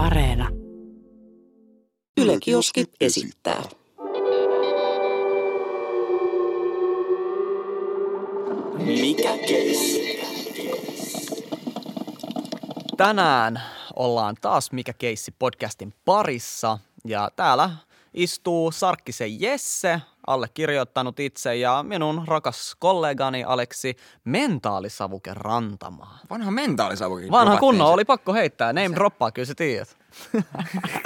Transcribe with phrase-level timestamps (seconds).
[0.00, 0.48] Areena.
[2.20, 3.62] Yle Kioski esittää.
[8.78, 10.20] Mikä keissi?
[12.96, 13.62] Tänään
[13.96, 17.70] ollaan taas Mikä keissi podcastin parissa ja täällä
[18.14, 20.00] istuu Sarkkisen Jesse,
[20.30, 26.18] allekirjoittanut itse ja minun rakas kollegani Aleksi Mentaalisavuke Rantamaa.
[26.30, 27.30] Vanha mentaalisavukin.
[27.30, 27.82] Vanha se.
[27.82, 29.96] oli pakko heittää, name droppaa, kyllä sä tiedät.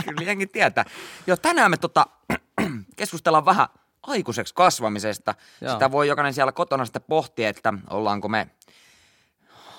[0.04, 0.84] Kyllä tietää.
[1.26, 2.06] Joo, tänään me tota,
[2.96, 3.66] keskustellaan vähän
[4.02, 5.34] aikuiseksi kasvamisesta.
[5.60, 5.72] Joo.
[5.72, 8.50] Sitä voi jokainen siellä kotona sitten pohtia, että ollaanko me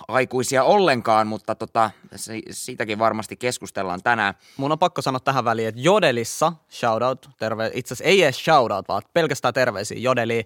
[0.07, 4.33] aikuisia ollenkaan, mutta tota, si- siitäkin varmasti keskustellaan tänään.
[4.57, 8.87] Mun on pakko sanoa tähän väliin, että Jodelissa, shoutout, terve, itse asiassa ei edes shoutout,
[8.87, 10.45] vaan pelkästään terveisiä Jodeliin.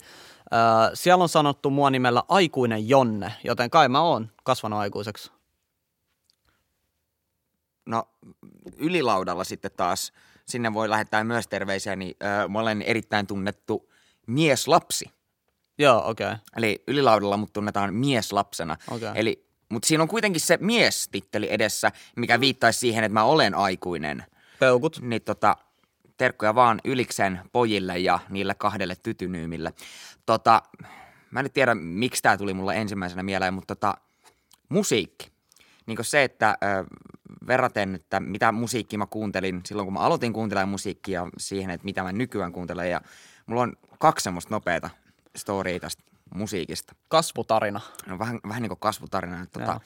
[0.54, 0.60] Öö,
[0.94, 5.32] siellä on sanottu mua nimellä aikuinen Jonne, joten kai mä oon kasvanut aikuiseksi.
[7.86, 8.04] No
[8.78, 10.14] ylilaudalla sitten taas,
[10.46, 13.90] sinne voi lähettää myös terveisiä, niin ö, mä olen erittäin tunnettu
[14.28, 15.06] mieslapsi.
[15.78, 16.28] Joo, okei.
[16.28, 16.38] Okay.
[16.58, 18.78] Eli ylilaudalla mut tunnetaan mieslapsena.
[18.92, 19.10] Okei.
[19.16, 24.26] Eli, mutta siinä on kuitenkin se miestitteli edessä, mikä viittaisi siihen, että mä olen aikuinen.
[24.60, 25.00] Peukut.
[25.02, 25.58] Niin tota,
[26.18, 29.74] terkkuja vaan Yliksen pojille ja niille kahdelle tytynyymille.
[30.26, 30.62] Tota,
[31.32, 33.98] mä en nyt tiedä, miksi tämä tuli mulle ensimmäisenä mieleen, mutta tota,
[34.70, 35.32] musiikki.
[35.86, 36.86] Niin kuin se, että ö,
[37.48, 42.04] verraten, että mitä musiikkia mä kuuntelin silloin, kun mä aloitin kuuntelemaan musiikkia siihen, että mitä
[42.04, 42.92] mä nykyään kuuntelen.
[42.92, 43.02] Ja
[43.46, 44.90] mulla on kaksi semmoista nopeata
[45.38, 46.96] storya tästä musiikista.
[47.08, 47.82] Kasvutarina.
[48.06, 49.42] No, vähän, vähän niin kuin kasvutarina.
[49.44, 49.68] Että, Joo.
[49.68, 49.82] tota,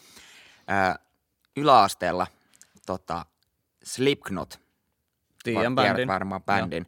[0.67, 0.99] ää,
[1.57, 2.27] yläasteella
[2.85, 3.25] tota,
[3.83, 4.59] Slipknot,
[5.43, 6.07] Tiedän bändin.
[6.07, 6.85] varmaan bändin,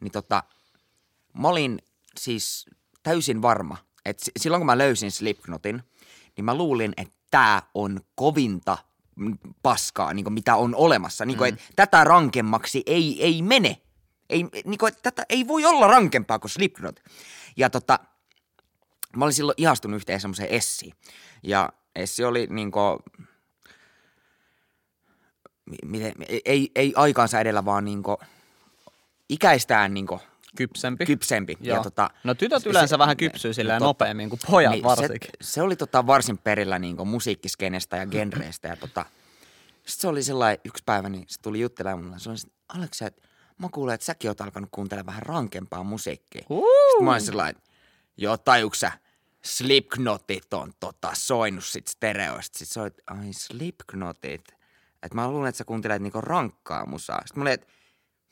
[0.00, 0.42] niin tota,
[1.32, 1.78] mä olin
[2.18, 2.66] siis
[3.02, 5.82] täysin varma, että si- silloin kun mä löysin Slipknotin,
[6.36, 8.78] niin mä luulin, että tämä on kovinta
[9.16, 11.24] mm, paskaa, niin kuin mitä on olemassa.
[11.24, 13.80] Niin kuin, että tätä rankemmaksi ei, ei mene.
[14.30, 17.00] Ei, niin kuin, että tätä ei voi olla rankempaa kuin Slipknot.
[17.56, 17.98] Ja tota,
[19.18, 20.92] mä olin silloin ihastunut yhteen semmoiseen Essiin.
[21.42, 22.98] Ja Essi oli niin kuin,
[25.84, 26.12] miten,
[26.44, 28.16] ei, ei aikaansa edellä, vaan niin kuin,
[29.28, 30.20] ikäistään niin kuin,
[30.56, 31.06] Kypsempi.
[31.06, 31.56] kypsempi.
[31.60, 31.76] Joo.
[31.76, 33.88] Ja tota, no tytöt yleensä se- vähän kypsyy silleen totta.
[34.04, 35.30] nopeammin kuin pojat Niin, varsinkin.
[35.40, 39.04] Se, se oli tota varsin perillä niin musiikkiskenestä ja genreistä ja tota,
[39.76, 42.18] sitten se oli sellainen yksi päivä, niin se tuli juttelemaan mulle.
[42.18, 46.40] Se oli, sit, Aleksi, että mä kuulen, että säkin oot alkanut kuuntelemaan vähän rankempaa musiikkia.
[46.42, 47.62] Sitten mä olin sellainen,
[48.16, 48.92] joo, tajuuksä,
[49.48, 52.80] Slipknotit on tota, soinut sit stereoista.
[52.80, 54.44] Oli, että ai Slipknotit.
[55.02, 57.22] Että mä luulen, että sä kuuntelet niinku rankkaa musaa.
[57.26, 57.66] Sitten mä että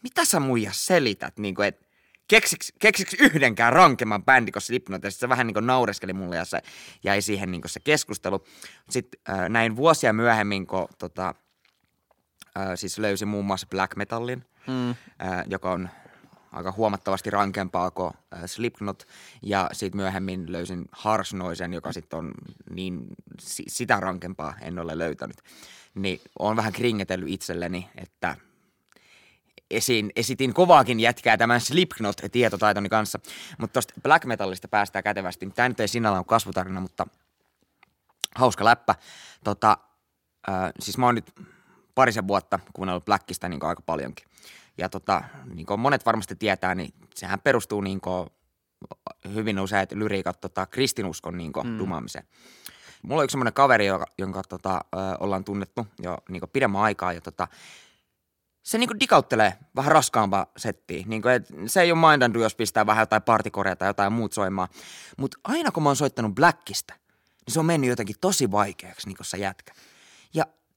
[0.02, 1.86] mitä sä muija selität, niinku, että
[2.28, 6.44] keksiks, keksiks yhdenkään rankemman bändi kuin Slipknot, ja sit se vähän niin naureskeli mulle, ja
[6.44, 6.62] se
[7.04, 8.44] jäi siihen niin se keskustelu.
[8.90, 11.34] Sitten äh, näin vuosia myöhemmin, kun tota,
[12.58, 14.90] äh, siis löysin muun muassa black metallin, Mm.
[14.90, 14.96] äh,
[15.46, 15.88] joka on
[16.56, 19.06] aika huomattavasti rankempaa kuin äh, Slipknot,
[19.42, 22.32] ja sitten myöhemmin löysin Harsh Noisen, joka sitten on
[22.70, 23.06] niin
[23.40, 25.36] si- sitä rankempaa en ole löytänyt.
[25.94, 28.36] Niin on vähän kringetellyt itselleni, että
[29.70, 33.18] esiin, esitin kovaakin jätkää tämän Slipknot-tietotaitoni kanssa.
[33.58, 35.50] Mutta tuosta black metallista päästään kätevästi.
[35.54, 37.06] Tämä nyt ei sinällään ole kasvutarina, mutta
[38.34, 38.94] hauska läppä.
[39.44, 39.78] Tota,
[40.48, 41.34] äh, siis mä oon nyt
[41.94, 44.26] parisen vuotta kuunnellut Blackista niin aika paljonkin.
[44.78, 45.22] Ja tota,
[45.54, 48.28] niin kuin monet varmasti tietää, niin sehän perustuu niin kuin
[49.34, 51.78] hyvin useat lyriikat tota, kristinuskon niin kuin mm.
[51.78, 52.26] dumaamiseen.
[53.02, 56.82] Mulla on yksi semmoinen kaveri, joka, jonka tota, ö, ollaan tunnettu jo niin kuin pidemmän
[56.82, 57.12] aikaa.
[57.12, 57.48] Ja tota,
[58.62, 61.04] se niinku dikauttelee vähän raskaampaa settiä.
[61.06, 64.68] Niinku, et se ei ole mindandu, jos pistää vähän jotain partikorea tai jotain muut soimaan.
[65.16, 66.94] Mutta aina kun mä oon soittanut Blackista,
[67.46, 69.72] niin se on mennyt jotenkin tosi vaikeaksi, niinku se jätkä.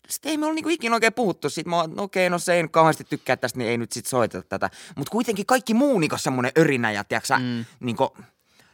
[0.10, 1.70] Sitten ei me ole niinku ikinä oikein puhuttu siitä.
[1.70, 4.48] Mä no okei, no se ei nyt kauheasti tykkää tästä, niin ei nyt sit soiteta
[4.50, 4.70] tätä.
[4.96, 7.66] Mutta kuitenkin kaikki muu niinku semmoinen örinä ja tiiäksä, mm.
[7.80, 8.18] niinku,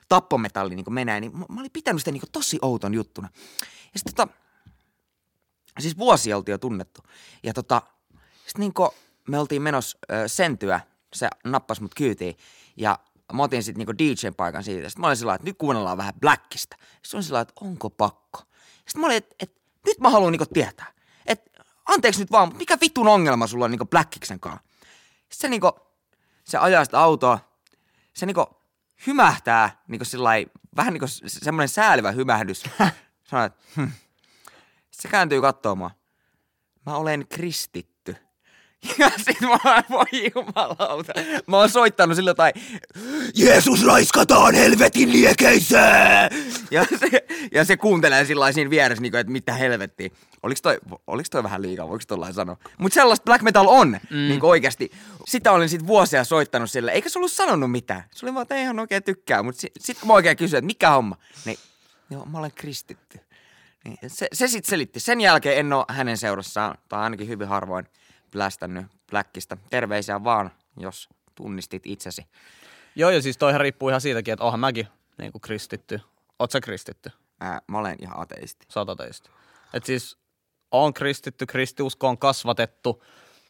[0.09, 3.29] tappometalli niinku menee, niin mä, mä olin pitänyt sitä niinku tosi outon juttuna.
[3.94, 4.34] Ja sitten tota,
[5.79, 7.01] siis vuosi oltiin jo tunnettu.
[7.44, 7.81] Ja tota,
[8.46, 8.93] sitten niinku
[9.28, 10.79] me oltiin menossa ö, sentyä,
[11.14, 12.38] se nappasi mut kyytiin
[12.78, 12.99] ja
[13.34, 14.90] mä otin sitten niinku DJ-paikan siitä.
[14.90, 16.78] Sitten mä olin sillä että nyt kuunnellaan vähän Blackista.
[17.03, 18.40] Sitten on sillä että onko pakko.
[18.76, 19.52] Sitten mä olin, että et,
[19.85, 20.95] nyt mä haluan niinku tietää.
[21.85, 24.61] Anteeksi nyt vaan, mutta mikä vitun ongelma sulla on niinku Blackiksen kanssa?
[25.32, 25.72] Se niinku,
[26.43, 27.40] se ajaa sitä autoa,
[28.14, 28.46] se niinku
[29.08, 32.64] hymähtää niinku sillai, vähän niinku se- semmoinen säälivä hymähdys.
[33.29, 33.87] Sanoo, että hm.
[34.91, 35.91] Se kääntyy kattoo mua.
[36.85, 38.16] Mä olen kristitty.
[38.97, 41.14] Ja sit mä oon, voi jumalauta.
[41.47, 42.53] Mä oon soittanut sillä jotain,
[43.35, 45.79] Jeesus raiskataan helvetin liekeissä!
[46.72, 50.09] Ja se, ja se kuuntelee sillä siinä vieressä, niin kuin, että mitä helvettiä.
[50.44, 52.58] Oliko toi, oliko toi vähän liikaa, voiko tollain sanoa?
[52.78, 54.17] Mutta sellaista black metal on, mm.
[54.17, 54.91] niin kuin oikeasti.
[55.26, 58.03] Sitä olin sitten vuosia soittanut sille, eikä se ollut sanonut mitään.
[58.12, 60.58] Se oli vaan, että ei ihan oikein tykkää, mutta sitten sit kun mä oikein kysyin,
[60.58, 61.58] että mikä homma, niin
[62.09, 63.20] joo, mä olen kristitty.
[63.85, 65.00] Niin se, se sitten selitti.
[65.00, 67.85] Sen jälkeen en ole hänen seurassaan, tai ainakin hyvin harvoin,
[68.32, 69.58] plästännyt Blackista.
[69.70, 72.26] Terveisiä vaan, jos tunnistit itsesi.
[72.96, 76.02] Joo, ja siis toihan riippuu ihan siitäkin, että onhan mäkin niin kuin kristitty.
[76.40, 77.11] Oot sä kristitty?
[77.40, 78.66] Ää, mä olen ihan ateisti.
[78.70, 79.29] Sä oot ateisti.
[79.73, 80.17] Et siis
[80.72, 83.03] on kristitty, kristiusko on kasvatettu,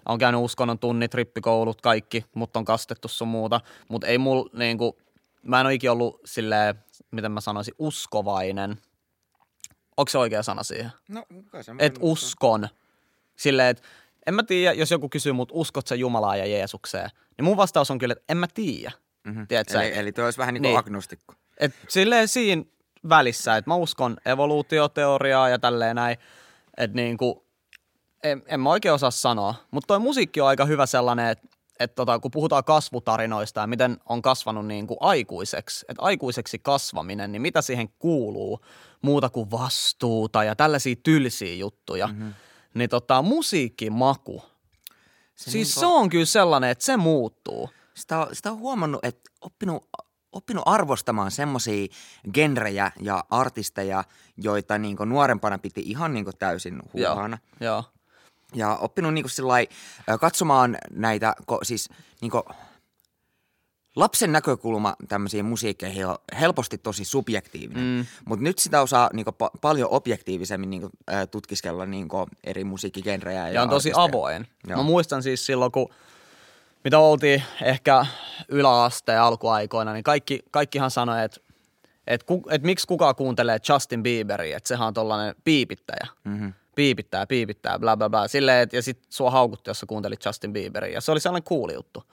[0.05, 3.61] on käynyt uskonnon tunnit, rippikoulut, kaikki, mutta on kastettu sun muuta.
[3.89, 4.97] Mutta ei mul niinku,
[5.43, 6.75] mä en ole ikinä ollut silleen,
[7.11, 8.77] miten mä sanoisin, uskovainen.
[9.97, 10.91] Onko se oikea sana siihen?
[11.09, 12.67] No, kai se Et uskon.
[13.35, 13.83] Silleen, että
[14.27, 17.91] en mä tiedä, jos joku kysyy mut, uskot sä Jumalaa ja Jeesukseen, niin mun vastaus
[17.91, 18.91] on kyllä, että en mä tiedä.
[19.23, 19.47] Mm-hmm.
[19.47, 19.81] Tiedätkö?
[19.81, 20.79] Eli, eli tuo olisi vähän niin kuin Niin.
[20.79, 21.33] agnostikko.
[21.57, 22.63] Et silleen siinä
[23.09, 26.17] välissä, että mä uskon evoluutioteoriaa ja tälleen näin,
[26.77, 27.45] että niinku,
[28.23, 31.47] en, en mä oikein osaa sanoa, mutta toi musiikki on aika hyvä sellainen, että
[31.79, 37.41] et tota, kun puhutaan kasvutarinoista ja miten on kasvanut niinku aikuiseksi, että aikuiseksi kasvaminen, niin
[37.41, 38.59] mitä siihen kuuluu
[39.01, 42.33] muuta kuin vastuuta ja tällaisia tylsiä juttuja, mm-hmm.
[42.73, 44.43] niin tota, musiikkimaku,
[45.35, 47.69] Se siis niinku- se on kyllä sellainen, että se muuttuu.
[47.93, 49.89] Sitä on, sitä on huomannut, että oppinut,
[50.35, 51.87] oppinut arvostamaan semmoisia
[52.33, 54.03] genrejä ja artisteja,
[54.37, 57.37] joita niin nuorempana piti ihan niin täysin huuhaana.
[57.59, 57.83] Joo.
[58.55, 59.67] Ja oppinut niin sillai,
[60.09, 61.89] ö, katsomaan näitä, ko, siis
[62.21, 62.31] niin
[63.95, 68.05] lapsen näkökulma tämmöisiin musiikkeihin on helposti tosi subjektiivinen, mm.
[68.25, 70.89] mutta nyt sitä osaa niin pa- paljon objektiivisemmin niin
[71.31, 72.07] tutkiskella niin
[72.43, 73.47] eri musiikkigenrejä.
[73.47, 74.03] Ja, ja on tosi artisteja.
[74.03, 74.47] avoin.
[74.67, 74.77] Joo.
[74.77, 75.89] Mä muistan siis silloin, kun
[76.85, 78.05] mitä oltiin ehkä
[78.49, 81.39] yläasteen alkuaikoina, niin kaikki, kaikkihan sanoi, että
[82.07, 86.07] et, ku, et miksi kukaan kuuntelee Justin Bieberia, että sehän on tollainen piipittäjä.
[86.23, 86.53] Mm-hmm.
[86.75, 88.27] Piipittää, piipittää, bla bla bla.
[88.27, 90.93] Silleen, et, ja sit sua haukutti, jos sä kuuntelit Justin Bieberia.
[90.93, 92.03] Ja se oli sellainen cool juttu.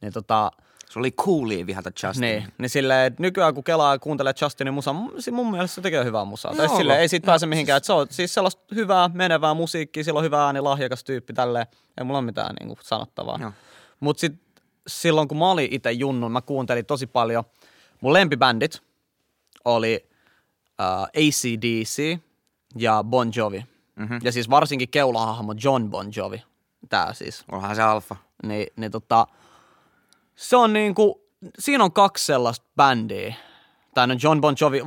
[0.00, 0.50] Niin tota,
[0.90, 2.20] Se oli coolia vihata Justin.
[2.20, 4.94] niin, niin silleen, että nykyään kun kelaa ja kuuntelee Justinin musaa,
[5.32, 6.54] mun, mielestä se tekee hyvää musaa.
[6.56, 7.76] Tai silleen, ei siitä pääse mihinkään.
[7.76, 11.66] Että se on siis sellaista hyvää, menevää musiikkia, sillä on hyvä ääni, lahjakas tyyppi, tälleen.
[11.98, 13.38] Ei mulla ole mitään niin kuin, sanottavaa.
[13.40, 13.52] Joo.
[14.00, 14.48] Mutta sitten
[14.86, 17.44] silloin, kun mä olin itse junnun, mä kuuntelin tosi paljon.
[18.00, 18.82] Mun lempibändit
[19.64, 20.08] oli
[20.80, 22.18] uh, ACDC
[22.76, 23.64] ja Bon Jovi.
[23.96, 24.20] Mm-hmm.
[24.22, 26.42] Ja siis varsinkin keulahahmo John Bon Jovi.
[26.88, 28.16] Tää siis Onhan se alfa.
[28.42, 29.26] niin, niin tota,
[30.36, 31.22] se on niinku,
[31.58, 33.34] siinä on kaksi sellaista bändiä.
[33.94, 34.80] Tai no John Bon Jovi,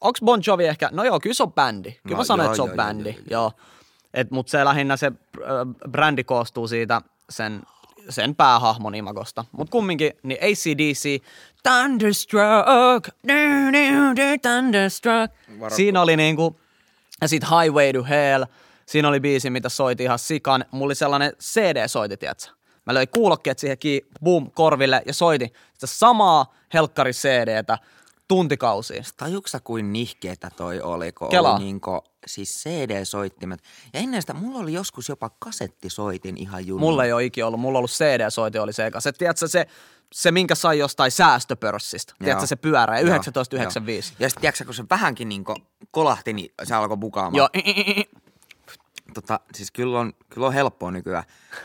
[0.00, 1.92] onko Bon Jovi ehkä, no joo, kyllä se on bändi.
[1.92, 3.42] Kyllä No mä sanon, joo, että se on joo, bändi, joo, joo.
[3.42, 3.52] joo.
[4.14, 7.62] Et, mut se lähinnä se äh, brändi koostuu siitä sen,
[8.08, 9.44] sen päähahmon imagosta.
[9.52, 11.22] Mut kumminkin, niin ACDC,
[11.62, 13.34] Thunderstruck, du,
[13.72, 15.32] du, du, Thunderstruck.
[15.60, 16.60] Varo- Siinä oli niinku,
[17.20, 18.44] ja sit Highway to Hell,
[18.86, 20.64] siinä oli biisi, mitä soiti ihan sikan.
[20.70, 22.50] Mulla oli sellainen CD-soiti, tiedätkö?
[22.86, 27.78] Mä löin kuulokkeet siihen kiinni, boom, korville ja soitin sitä samaa helkkari CDtä
[28.36, 29.02] tuntikausia.
[29.16, 31.54] Tajuksa kuin nihkeetä toi oli, kun Kelaa.
[31.54, 33.62] oli niinku, siis CD-soittimet.
[33.94, 36.86] Ja ennen sitä mulla oli joskus jopa kasettisoitin ihan junnu.
[36.86, 38.90] Mulla ei ole ikinä ollut, mulla on ollut CD-soiti oli se.
[38.98, 39.66] Se, tiedätkö, se,
[40.12, 42.12] se minkä sai jostain säästöpörssistä.
[42.12, 42.24] Joo.
[42.24, 44.12] Tiedätkö, se pyörä, Joo, 1995.
[44.12, 44.16] joo.
[44.20, 45.56] Ja sitten tiedätkö, kun se vähänkin niinku
[45.90, 47.36] kolahti, niin se alkoi bukaamaan.
[47.36, 47.48] Joo,
[49.14, 51.24] Tota, siis kyllä on, kyllä on helppoa nykyään.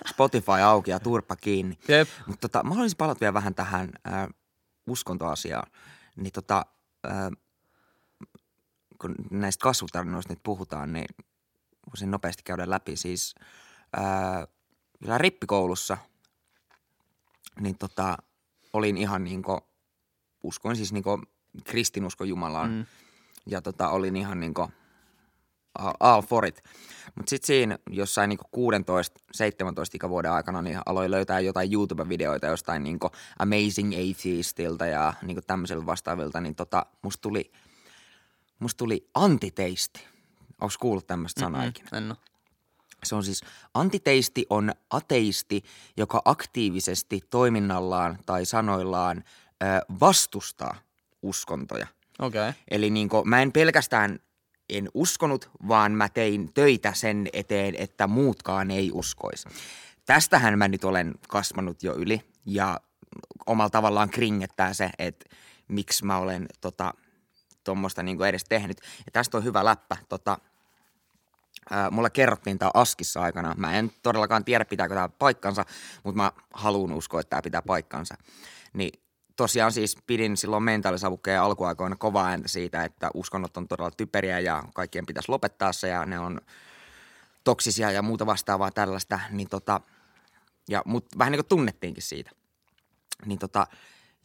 [0.09, 1.79] Spotify auki ja turpa kiinni.
[1.87, 2.07] Jep.
[2.27, 4.27] Mutta tota, mä haluaisin palata vielä vähän tähän äh,
[4.87, 5.71] uskontoasiaan.
[6.17, 6.65] Niin tota,
[7.05, 7.31] äh,
[9.01, 11.07] kun näistä kasvutarinoista nyt puhutaan, niin
[11.89, 12.95] voisin nopeasti käydä läpi.
[12.95, 13.35] Siis
[15.03, 15.97] kyllä rippikoulussa,
[17.59, 18.17] niin tota,
[18.73, 19.59] olin ihan niinku,
[20.43, 21.21] uskoin siis niinku
[21.63, 22.71] kristinusko Jumalaan.
[22.71, 22.85] Mm.
[23.45, 24.86] Ja tota, olin ihan niinku all-
[25.99, 26.63] all for it.
[27.15, 29.39] Mutta sitten siinä jossain niinku 16-17
[29.93, 36.41] ikävuoden aikana niin aloin löytää jotain YouTube-videoita jostain niinku Amazing Atheistilta ja niinku tämmöiseltä vastaavilta,
[36.41, 37.51] niin tota, musta tuli,
[38.59, 40.07] musta tuli antiteisti.
[40.61, 41.89] Onko kuullut tämmöistä sanaa ikinä?
[41.93, 42.15] en.
[43.03, 43.41] Se on siis,
[43.73, 45.63] antiteisti on ateisti,
[45.97, 49.23] joka aktiivisesti toiminnallaan tai sanoillaan
[49.63, 49.65] ö,
[49.99, 50.75] vastustaa
[51.21, 51.87] uskontoja.
[52.19, 52.49] Okei.
[52.49, 52.61] Okay.
[52.71, 54.19] Eli niin mä en pelkästään
[54.69, 59.49] en uskonut, vaan mä tein töitä sen eteen, että muutkaan ei uskoisi.
[60.05, 62.79] Tästähän mä nyt olen kasvanut jo yli ja
[63.45, 65.25] omalla tavallaan kringettää se, että
[65.67, 66.93] miksi mä olen tota,
[67.63, 68.77] tuommoista niin edes tehnyt.
[69.05, 69.97] Ja tästä on hyvä läppä.
[70.09, 70.37] Tota,
[71.69, 73.55] ää, mulla kerrottiin tämä Askissa aikana.
[73.57, 75.65] Mä en todellakaan tiedä, pitääkö tämä paikkansa,
[76.03, 78.15] mutta mä haluan uskoa, että tämä pitää paikkansa.
[78.73, 78.99] Niin
[79.37, 84.63] tosiaan siis pidin silloin mentaalisavukkeen alkuaikoina kovaa ääntä siitä, että uskonnot on todella typeriä ja
[84.73, 86.41] kaikkien pitäisi lopettaa se ja ne on
[87.43, 89.81] toksisia ja muuta vastaavaa tällaista, niin tota,
[90.69, 92.31] ja mut vähän niin kuin tunnettiinkin siitä.
[93.25, 93.67] Niin tota,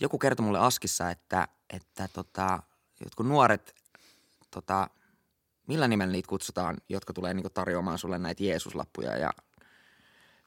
[0.00, 2.62] joku kertoi mulle Askissa, että, että tota,
[3.04, 3.74] jotkut nuoret,
[4.50, 4.90] tota,
[5.66, 9.30] millä nimellä niitä kutsutaan, jotka tulee niin tarjoamaan sulle näitä Jeesuslappuja ja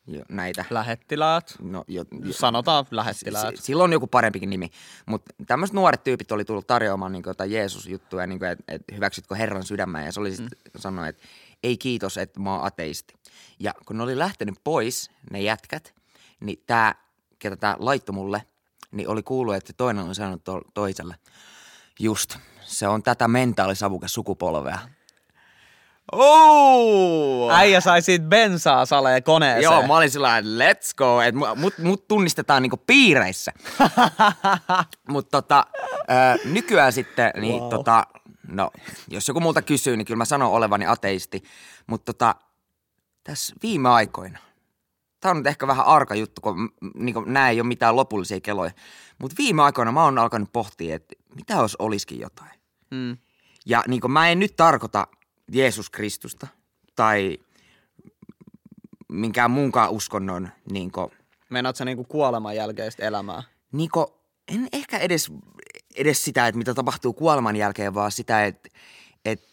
[0.08, 0.66] jo, näitä.
[0.70, 1.56] Lähettiläät.
[1.62, 3.56] No, jo, jo, Sanotaan lähettiläät.
[3.56, 4.70] S- silloin on joku parempikin nimi.
[5.06, 9.64] Mutta tämmöiset nuoret tyypit oli tullut tarjoamaan niin jotain Jeesus-juttuja, niin että et hyväksytkö Herran
[9.64, 10.06] sydämään.
[10.06, 10.80] Ja se oli sitten mm.
[10.80, 11.24] sanonut, että
[11.64, 13.14] ei kiitos, että mä oon ateisti.
[13.60, 15.96] Ja kun ne oli lähtenyt pois, ne jätkät,
[16.40, 16.96] niin tämä,
[17.40, 18.44] ketä tämä laittoi mulle,
[18.92, 21.16] niin oli kuullut, että toinen on sanonut to- toiselle.
[22.00, 24.80] Just, se on tätä mentaalisavukas sukupolvea.
[26.12, 27.52] Oh!
[27.52, 29.64] Äijä sai siitä bensaa salee koneeseen.
[29.64, 33.52] Joo, mä olin sillä let's go, että mut, mut tunnistetaan niinku piireissä.
[35.10, 35.66] Mutta tota,
[36.46, 37.70] nykyään sitten, niin wow.
[37.70, 38.08] tota,
[38.48, 38.72] no,
[39.08, 41.44] jos joku multa kysyy, niin kyllä mä sanon olevani ateisti.
[41.88, 42.36] Mutta tota,
[43.24, 44.40] tässä viime aikoina,
[45.20, 48.72] tämä on nyt ehkä vähän arka juttu, kun niin nämä ei ole mitään lopullisia keloja.
[49.18, 52.60] Mutta viime aikoina mä oon alkanut pohtia, että mitä jos olisikin jotain.
[52.92, 53.18] Mm.
[53.66, 55.08] Ja niin mä en nyt tarkoita
[55.52, 56.48] Jeesus Kristusta
[56.96, 57.38] tai
[59.10, 61.12] minkään muunkaan uskonnon niin kuin,
[61.50, 63.44] Meinaatko sä niin kuoleman jälkeistä elämää?
[63.72, 64.08] Niin kuin,
[64.48, 65.32] en ehkä edes,
[65.96, 68.70] edes sitä, että mitä tapahtuu kuoleman jälkeen, vaan sitä, että,
[69.26, 69.46] että,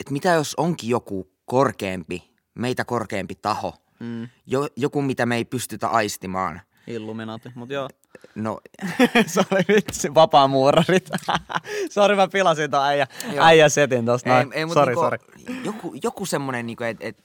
[0.00, 4.28] että mitä jos onkin joku korkeampi, meitä korkeampi taho, mm.
[4.46, 6.60] jo, joku mitä me ei pystytä aistimaan.
[6.86, 7.88] Illuminati, mutta joo.
[8.34, 8.60] No.
[9.34, 11.08] Sori vitsi, vapaamuurarit.
[11.94, 13.06] sori mä pilasin ton äijä,
[13.40, 14.52] äijä setin tosta noin.
[14.52, 15.18] Ei, ei, sori, niinku, sori.
[15.64, 17.24] Joku, joku semmonen niinku, että et,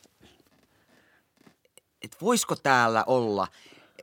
[2.01, 3.47] et voisiko täällä olla,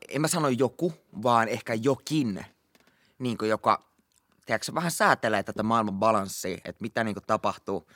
[0.08, 0.92] en mä sano joku,
[1.22, 2.44] vaan ehkä jokin,
[3.18, 3.82] niinku, joka
[4.46, 7.86] tiedätkö, vähän säätelee tätä maailman balanssia, että mitä niinku tapahtuu.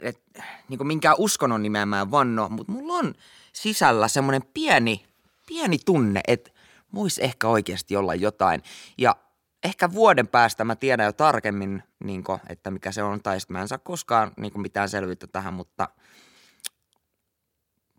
[0.00, 0.20] Et,
[0.68, 3.14] niinku minkään uskonnon nimeä mä en vanno, mutta mulla on
[3.52, 5.06] sisällä semmoinen pieni,
[5.50, 6.50] pieni tunne, että
[6.94, 8.62] voisi ehkä oikeasti olla jotain.
[8.98, 9.16] Ja
[9.64, 13.56] ehkä vuoden päästä mä tiedän jo tarkemmin, niin kuin, että mikä se on, tai sitten
[13.56, 15.88] mä en saa koskaan niin mitään selvyyttä tähän, mutta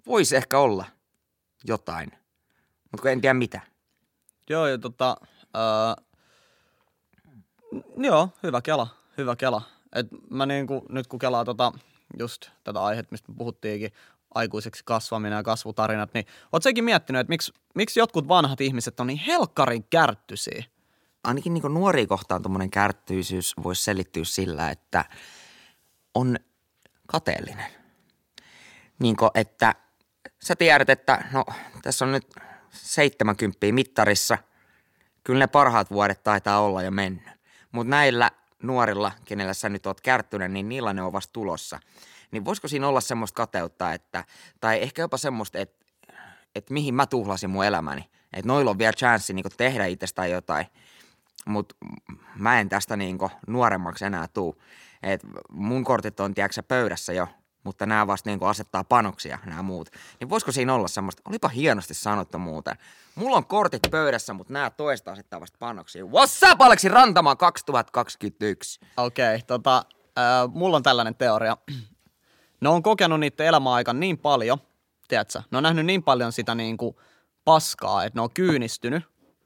[0.08, 0.86] voisi ehkä olla
[1.64, 2.12] jotain,
[2.92, 3.62] mutta en tiedä mitä.
[4.50, 5.18] Joo, ja tota,
[5.56, 6.06] äh,
[7.98, 9.62] joo, hyvä kela, hyvä kela.
[9.96, 11.72] Et mä niin kuin, nyt kun kelaa tota,
[12.20, 13.92] just tätä aihetta, mistä me puhuttiinkin,
[14.36, 19.08] aikuiseksi kasvaminen ja kasvutarinat, niin oot sekin miettinyt, että miksi, miksi jotkut vanhat ihmiset on
[19.08, 20.64] niin helkkarin kärttyisiä?
[21.24, 25.06] Ainakin niin nuoria kohtaan tuommoinen kärttyisyys voisi selittyä sillä, että
[26.16, 26.38] on
[27.08, 27.72] kateellinen.
[29.00, 29.76] Niin kuin, että
[30.44, 31.46] sä tiedät, että no
[31.82, 32.36] tässä on nyt
[32.70, 34.38] 70 mittarissa.
[35.24, 37.24] Kyllä ne parhaat vuodet taitaa olla jo mennyt.
[37.72, 38.32] Mutta näillä
[38.64, 41.80] nuorilla, kenellä sä nyt oot kärttyinen, niin niillä ne on vasta tulossa–
[42.32, 44.24] niin voisiko siinä olla semmoista kateutta, että,
[44.60, 45.86] tai ehkä jopa semmoista, että,
[46.56, 48.10] että mihin mä tuhlasin mun elämäni.
[48.34, 50.66] Että noilla on vielä chanssi niin tehdä itsestään jotain,
[51.46, 51.76] mutta
[52.36, 54.62] mä en tästä niin nuoremmaksi enää tuu.
[55.04, 55.22] Et
[55.52, 57.28] mun kortit on, tiedätkö, pöydässä jo,
[57.64, 59.90] mutta nämä vasta niin asettaa panoksia, nämä muut.
[60.20, 62.76] Niin voisiko siinä olla semmoista, olipa hienosti sanottu muuten.
[63.16, 66.04] Mulla on kortit pöydässä, mutta nämä toista asettaa vasta panoksia.
[66.04, 68.80] What's up, Aleksi Rantamaa 2021?
[68.98, 69.86] Okei, okay, tota,
[70.18, 71.58] äh, mulla on tällainen teoria
[72.62, 74.58] ne on kokenut niiden elämäaikan niin paljon,
[75.08, 76.96] tiedätkö, ne on nähnyt niin paljon sitä niin kuin
[77.46, 79.04] paskaa, että ne on kyynistynyt.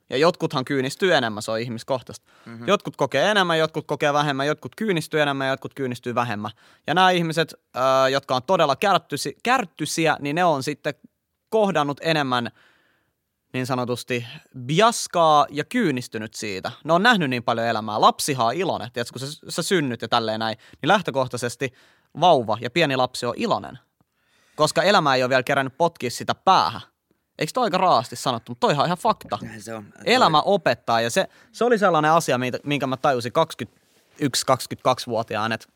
[0.09, 2.25] Ja jotkuthan kyynistyy enemmän, se on ihmiskohtaista.
[2.45, 2.67] Mm-hmm.
[2.67, 6.51] Jotkut kokee enemmän, jotkut kokee vähemmän, jotkut kyynistyy enemmän, jotkut kyynistyy vähemmän.
[6.87, 10.93] Ja nämä ihmiset, äh, jotka on todella kärttysi, kärttysiä, niin ne on sitten
[11.49, 12.51] kohdannut enemmän
[13.53, 14.25] niin sanotusti
[14.65, 16.71] biaskaa ja kyynistynyt siitä.
[16.83, 18.01] Ne on nähnyt niin paljon elämää.
[18.01, 21.73] Lapsihan on iloinen, tiedätkö, kun sä, sä synnyt ja tälleen näin, niin lähtökohtaisesti
[22.19, 23.79] vauva ja pieni lapsi on iloinen,
[24.55, 26.81] koska elämä ei ole vielä kerännyt potkia sitä päähän.
[27.39, 29.39] Eikö toi aika raasti sanottu, mutta toihan on ihan fakta.
[29.59, 33.31] Se on, Elämä opettaa ja se, se oli sellainen asia, minkä mä tajusin
[34.21, 35.67] 21-22-vuotiaan, että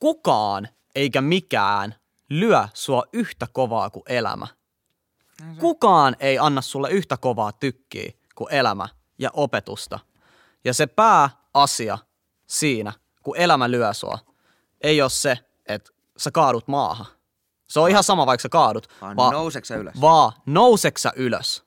[0.00, 1.94] kukaan eikä mikään
[2.30, 4.46] lyö sua yhtä kovaa kuin elämä.
[5.58, 9.98] Kukaan ei anna sulle yhtä kovaa tykkiä kuin elämä ja opetusta.
[10.64, 11.98] Ja se pääasia
[12.46, 12.92] siinä,
[13.22, 14.18] kun elämä lyö sua,
[14.80, 17.06] ei ole se, että sä kaadut maahan.
[17.68, 18.88] Se on ihan sama, vaikka sä kaadut.
[19.00, 20.00] Vaan va- nouseksä ylös.
[20.00, 21.64] Vaan nouseksä ylös.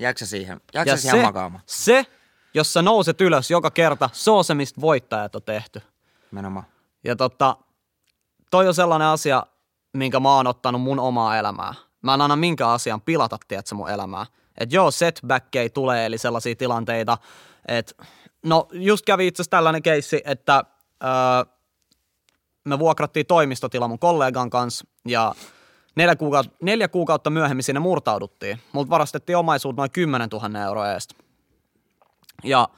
[0.00, 1.62] Jääksä siihen, jääksä siihen se, makaamaan?
[1.66, 2.06] Se,
[2.54, 5.82] jos sä nouset ylös joka kerta, se on se, mistä voittajat on tehty.
[6.30, 6.66] Menomaan.
[7.04, 7.56] Ja tota,
[8.50, 9.46] toi on sellainen asia,
[9.92, 11.74] minkä mä oon ottanut mun omaa elämää.
[12.02, 14.26] Mä en anna minkään asian pilata, tiedätkö, mun elämää.
[14.58, 17.18] Että joo, setbackkei tulee, eli sellaisia tilanteita,
[17.68, 18.04] että
[18.44, 20.64] no just kävi itse asiassa tällainen keissi, että
[21.04, 21.55] öö,
[22.68, 25.34] me vuokrattiin toimistotila mun kollegan kanssa ja
[25.96, 28.60] neljä kuukautta, neljä kuukautta myöhemmin sinne murtauduttiin.
[28.72, 31.14] Multa varastettiin omaisuutta noin 10 000 euroa edestä.
[32.44, 32.68] Ja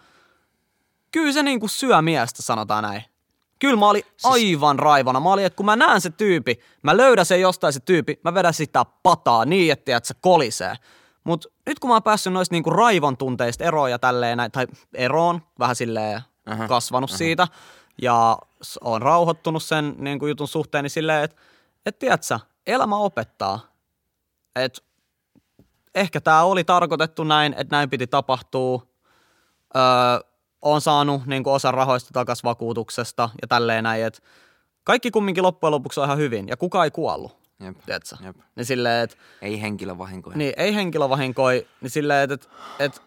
[1.12, 3.04] kyllä se niinku syö miestä, sanotaan näin.
[3.59, 5.21] Kyllä mä olin aivan raivona.
[5.21, 8.35] Mä olin, että kun mä näen se tyypi, mä löydän sen jostain se tyypi, mä
[8.35, 10.75] vedän sitä pataa niin, että se kolisee.
[11.25, 14.66] Mutta nyt kun mä oon päässyt noista niinku raivon tunteista eroon ja tälleen, näin, tai
[14.95, 17.49] eroon, vähän silleen Aha, kasvanut siitä,
[18.02, 18.38] ja
[18.85, 21.37] oon rauhoittunut sen niinku jutun suhteen, niin silleen, että
[21.87, 23.61] et tiedätkö, elämä opettaa,
[24.57, 24.81] että
[25.95, 28.87] ehkä tämä oli tarkoitettu näin, että näin piti tapahtua.
[29.77, 29.83] Öö,
[30.62, 34.21] on saanut niin kuin osan rahoista takaisin vakuutuksesta ja tälleen näin, että
[34.85, 37.77] kaikki kumminkin loppujen lopuksi on ihan hyvin ja kukaan ei kuollut, Jep.
[37.87, 38.17] tiedätkö?
[38.21, 38.37] Jep.
[38.57, 40.37] Niin silleen, että Ei henkilövahinkoja.
[40.37, 42.49] niin, ei henkilövahinkoi, niin silleen, että, että,
[42.79, 43.00] että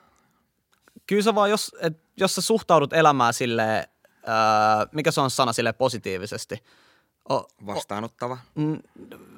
[1.08, 3.88] kyllä sä vaan, jos, että, jos sä suhtaudut elämään silleen,
[4.27, 6.63] öö, mikä se on sana silleen positiivisesti,
[7.31, 8.37] o, Vastaanottava.
[8.55, 8.79] Mm,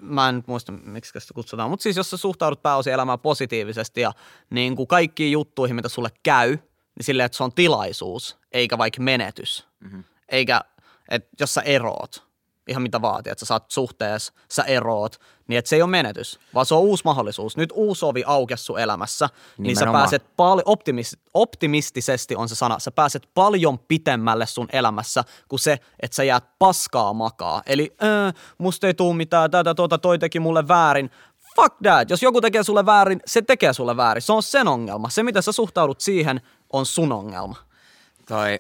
[0.02, 4.14] mä en muista, miksi sitä kutsutaan, mutta siis jos sä suhtaudut pääosin elämään positiivisesti ja
[4.50, 9.02] niin kuin kaikkiin juttuihin, mitä sulle käy, niin silleen, että se on tilaisuus, eikä vaikka
[9.02, 9.68] menetys.
[9.80, 10.04] Mm-hmm.
[10.30, 10.62] Eikä,
[11.10, 12.24] että jos sä eroot,
[12.68, 16.40] ihan mitä vaatii, että sä saat suhteessa, sä eroot, niin että se ei ole menetys,
[16.54, 17.58] vaan se on uusi mahdollisuus.
[17.58, 20.04] Nyt uusi ovi aukesi sun elämässä, niin sä Nimenomaan.
[20.04, 25.80] pääset paljon, optimis, optimistisesti on se sana, sä pääset paljon pitemmälle sun elämässä kuin se,
[26.00, 27.62] että sä jäät paskaa makaa.
[27.66, 31.10] Eli äh, musta ei tuu mitään, tätä tuota, toi teki mulle väärin.
[31.56, 34.22] Fuck that, jos joku tekee sulle väärin, se tekee sulle väärin.
[34.22, 35.10] Se on sen ongelma.
[35.10, 36.42] Se, miten sä suhtaudut siihen,
[36.74, 37.56] on sun ongelma.
[38.28, 38.60] Toi,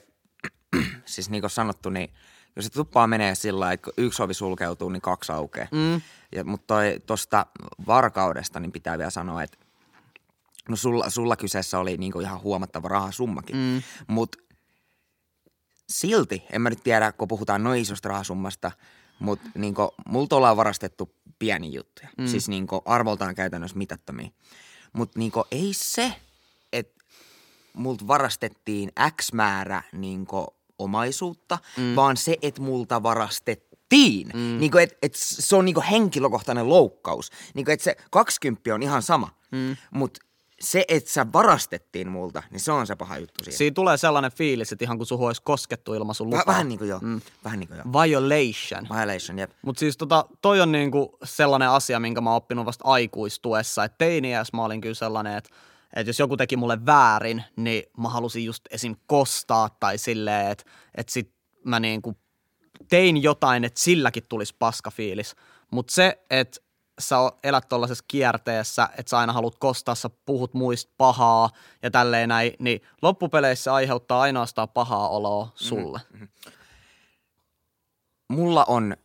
[1.05, 2.13] siis niin kuin sanottu, niin
[2.55, 5.67] jos se tuppaa menee sillä lailla, että kun yksi ovi sulkeutuu, niin kaksi aukeaa.
[5.71, 6.01] Mm.
[6.31, 7.45] Ja, mutta tuosta
[7.87, 9.57] varkaudesta niin pitää vielä sanoa, että
[10.69, 13.55] no sulla, sulla kyseessä oli niin kuin ihan huomattava rahasummakin.
[13.55, 13.81] Mm.
[14.07, 14.37] Mutta
[15.89, 18.71] silti, en mä nyt tiedä, kun puhutaan noin isosta rahasummasta,
[19.19, 22.09] mutta niin multa ollaan varastettu pieni juttuja.
[22.17, 22.27] Mm.
[22.27, 24.29] Siis niin arvoltaan käytännössä mitattomia.
[24.93, 26.15] Mutta niin ei se,
[26.73, 27.03] että
[27.73, 30.27] multa varastettiin X määrä niin
[30.83, 31.95] omaisuutta, mm.
[31.95, 34.27] vaan se, että multa varastettiin.
[34.33, 34.57] Mm.
[34.59, 37.31] Niin että et se on niin henkilökohtainen loukkaus.
[37.53, 39.77] Niin että se 20 on ihan sama, mm.
[39.91, 40.19] mutta
[40.63, 43.57] se, että sä varastettiin multa, niin se on se paha juttu siinä.
[43.57, 46.37] Siinä tulee sellainen fiilis, että ihan kuin sun olisi koskettu ilman sun lupaa.
[46.39, 46.99] Väh, vähän niin kuin joo.
[46.99, 47.21] Mm.
[47.43, 48.03] Vähän niin kuin joo.
[48.03, 48.87] Violation.
[48.97, 49.51] Violation, jep.
[49.61, 53.83] Mutta siis tota, toi on niinku sellainen asia, minkä mä oon oppinut vasta aikuistuessa.
[53.83, 55.49] Että teiniäs mä olin kyllä sellainen, että
[55.93, 58.95] että jos joku teki mulle väärin, niin mä halusin just esim.
[59.07, 60.63] kostaa tai silleen, että
[60.95, 61.31] että sit
[61.63, 62.17] mä niinku
[62.89, 65.35] tein jotain, että silläkin tulisi paskafiilis.
[65.71, 66.59] Mutta se, että
[66.99, 71.49] sä elät tuollaisessa kierteessä, että sä aina haluat kostaa, sä puhut muista pahaa
[71.83, 76.01] ja tälleen näin, niin loppupeleissä aiheuttaa ainoastaan pahaa oloa sulle.
[76.11, 76.27] Mm-hmm.
[78.27, 78.97] Mulla on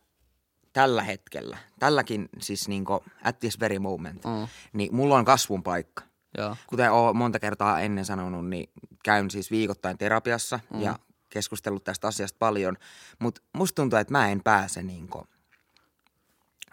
[0.73, 2.85] tällä hetkellä, tälläkin siis niin
[3.23, 4.47] at this very moment, mm.
[4.73, 6.08] niin mulla on kasvun paikka.
[6.37, 6.57] Joo.
[6.67, 8.69] Kuten olen monta kertaa ennen sanonut, niin
[9.03, 10.81] käyn siis viikoittain terapiassa mm.
[10.81, 12.77] ja keskustellut tästä asiasta paljon,
[13.19, 15.25] mutta musta tuntuu, että mä en pääse niin kuin,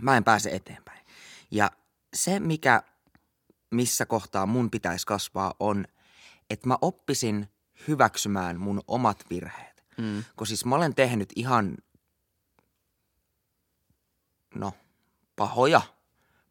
[0.02, 1.06] mä en pääse eteenpäin.
[1.50, 1.70] Ja
[2.14, 2.82] se, mikä,
[3.70, 5.84] missä kohtaa mun pitäisi kasvaa, on,
[6.50, 7.48] että mä oppisin
[7.88, 9.84] hyväksymään mun omat virheet.
[9.98, 10.24] Mm.
[10.36, 11.76] Kun siis mä olen tehnyt ihan,
[14.54, 14.72] no,
[15.36, 15.82] pahoja,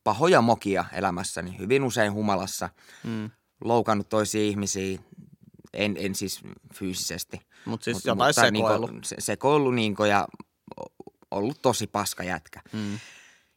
[0.05, 2.69] pahoja mokia elämässäni, hyvin usein humalassa,
[3.03, 3.31] mm.
[3.63, 4.99] loukannut toisia ihmisiä,
[5.73, 6.41] en, en siis
[6.73, 7.41] fyysisesti.
[7.65, 8.91] Mut siis jotain sekoillut.
[8.91, 10.27] Niinku, se, sekoillu niinku ja
[11.31, 12.61] ollut tosi paska jätkä.
[12.71, 12.99] Mm.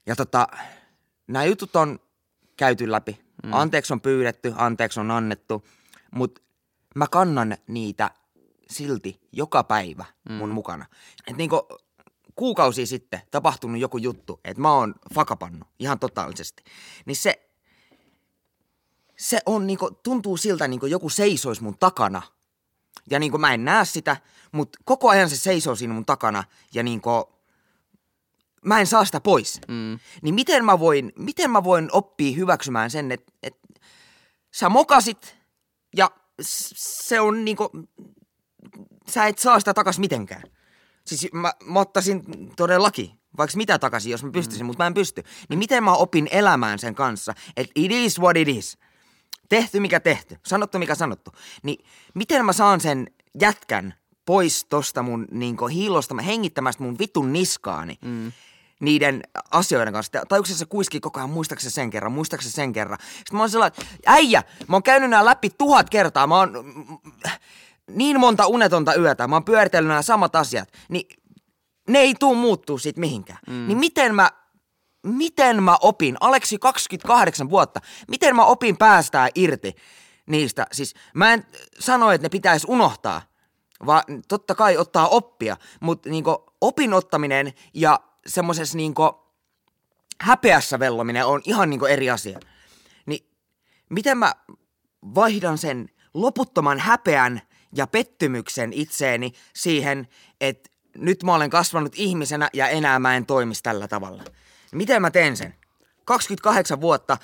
[0.06, 0.46] Ja tota,
[1.26, 1.98] nämä jutut on
[2.56, 3.20] käyty läpi.
[3.44, 3.52] Mm.
[3.52, 5.64] Anteeksi on pyydetty, anteeksi on annettu,
[6.14, 6.40] mutta
[6.94, 8.10] mä kannan niitä
[8.70, 10.34] silti joka päivä mm.
[10.34, 10.86] mun mukana.
[11.26, 11.68] Et niinku
[12.38, 16.62] kuukausi sitten tapahtunut joku juttu, että mä oon fakapannu ihan totaalisesti.
[17.06, 17.48] Niin se,
[19.16, 22.22] se on niinku, tuntuu siltä niinku joku seisois mun takana.
[23.10, 24.16] Ja niinku mä en näe sitä,
[24.52, 27.10] mutta koko ajan se seisoo siinä mun takana ja niinku,
[28.64, 29.60] mä en saa sitä pois.
[29.68, 29.98] Mm.
[30.22, 33.58] Niin miten mä voin, miten mä voin oppia hyväksymään sen, että et,
[34.54, 35.36] sä mokasit
[35.96, 37.70] ja se on niinku,
[39.10, 40.42] sä et saa sitä takas mitenkään.
[41.08, 42.24] Siis mä, mä ottaisin
[42.56, 44.66] todellakin vaikka mitä takaisin, jos mä pystyisin, mm.
[44.66, 45.22] mutta mä en pysty.
[45.48, 48.78] Niin miten mä opin elämään sen kanssa, että it is what it is.
[49.48, 51.32] Tehty mikä tehty, sanottu mikä sanottu.
[51.62, 53.06] Niin miten mä saan sen
[53.40, 53.94] jätkän
[54.26, 58.32] pois tosta mun niinku hiilosta, hengittämästä mun vitun niskaani, mm.
[58.80, 60.22] niiden asioiden kanssa.
[60.28, 62.98] Tai se kuiski koko ajan, muistaaks se sen kerran, muistaaks se sen kerran.
[63.00, 66.52] Sitten mä oon sellainen, äijä, mä oon käynyt nämä läpi tuhat kertaa, mä oon
[67.88, 71.08] niin monta unetonta yötä, mä oon pyöritellyt nämä samat asiat, niin
[71.88, 73.38] ne ei tuu muuttuu siitä mihinkään.
[73.48, 73.68] Mm.
[73.68, 74.30] Niin miten mä,
[75.02, 79.76] miten mä opin, Aleksi 28 vuotta, miten mä opin päästää irti
[80.26, 80.66] niistä?
[80.72, 81.46] Siis mä en
[81.78, 83.22] sano, että ne pitäisi unohtaa,
[83.86, 89.28] vaan totta kai ottaa oppia, mutta niinku opin ottaminen ja semmoisessa niinku
[90.20, 92.40] häpeässä vellominen on ihan niinku eri asia.
[93.06, 93.30] Niin
[93.90, 94.34] miten mä
[95.14, 97.40] vaihdan sen loputtoman häpeän
[97.74, 100.08] ja pettymyksen itseeni siihen,
[100.40, 104.22] että nyt mä olen kasvanut ihmisenä ja enää mä en toimisi tällä tavalla.
[104.72, 105.54] Miten mä teen sen?
[106.04, 107.18] 28 vuotta,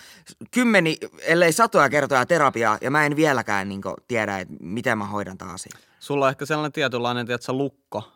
[0.50, 5.06] kymmeni, ellei satoja kertoja terapiaa, ja mä en vieläkään niin kuin, tiedä, että miten mä
[5.06, 5.82] hoidan taas asian.
[6.00, 8.12] Sulla on ehkä sellainen tietynlainen, tiedätkö, lukko.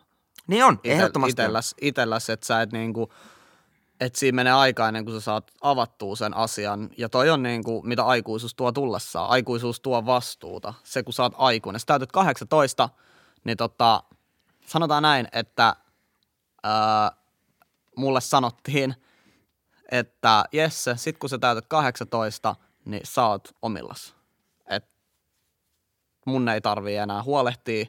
[0.47, 3.13] Niin on, ehdottomasti itelläs, itelläs, että sä et niinku,
[3.99, 6.89] että siinä menee aika ennen kuin sä saat avattua sen asian.
[6.97, 9.29] Ja toi on niin kuin, mitä aikuisuus tuo tullessaan.
[9.29, 10.73] Aikuisuus tuo vastuuta.
[10.83, 11.79] Se, kun sä oot aikuinen.
[11.79, 12.89] Sä täytyt 18,
[13.43, 14.03] niin tota,
[14.65, 15.75] sanotaan näin, että
[16.63, 17.11] ää,
[17.97, 18.95] mulle sanottiin,
[19.91, 24.15] että Jesse, sit kun sä täytät 18, niin sä oot omillas.
[24.69, 24.85] Et
[26.25, 27.85] mun ei tarvii enää huolehtia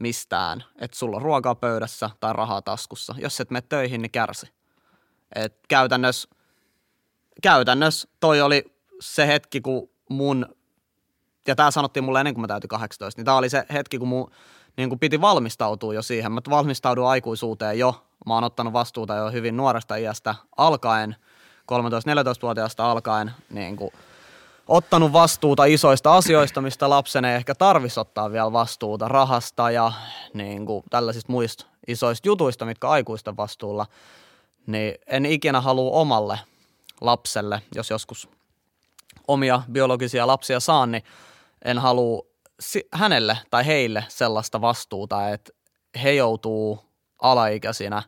[0.00, 3.14] mistään, että sulla on ruokaa pöydässä tai rahaa taskussa.
[3.18, 4.55] Jos et mene töihin, niin kärsi.
[5.34, 6.28] Et käytännössä,
[7.42, 8.64] käytännössä toi oli
[9.00, 10.46] se hetki, kun mun,
[11.46, 14.08] ja tämä sanottiin mulle ennen kuin mä täytin 18, niin tämä oli se hetki, kun
[14.08, 14.30] mun
[14.76, 16.32] niin kuin piti valmistautua jo siihen.
[16.32, 18.06] Mä valmistaudun aikuisuuteen jo.
[18.26, 21.16] Mä oon ottanut vastuuta jo hyvin nuoresta iästä alkaen,
[21.72, 23.90] 13-14-vuotiaasta alkaen, niin kuin
[24.68, 29.92] ottanut vastuuta isoista asioista, mistä lapsen ei ehkä tarvitsisi ottaa vielä vastuuta rahasta ja
[30.34, 33.86] niin kuin tällaisista muista isoista jutuista, mitkä aikuisten vastuulla,
[34.66, 36.38] niin en ikinä halua omalle
[37.00, 38.28] lapselle, jos joskus
[39.28, 41.02] omia biologisia lapsia saan, niin
[41.64, 42.22] en halua
[42.92, 45.52] hänelle tai heille sellaista vastuuta, että
[46.02, 46.80] he joutuu
[47.22, 48.02] alaikäisinä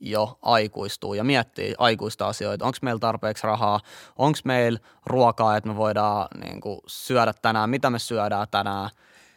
[0.00, 2.64] jo aikuistuu ja miettii aikuista asioita.
[2.64, 3.80] Onko meillä tarpeeksi rahaa?
[4.16, 7.70] Onko meillä ruokaa, että me voidaan niin kuin, syödä tänään?
[7.70, 8.90] Mitä me syödään tänään?